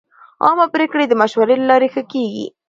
[0.45, 2.45] عامه پریکړې د مشورې له لارې ښه کېږي.